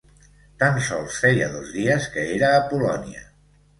Tan 0.61 0.77
sols 0.87 1.19
feia 1.25 1.49
dos 1.57 1.69
dies 1.75 2.07
que 2.17 2.25
era 2.39 2.51
a 2.55 2.65
Polònia. 2.73 3.23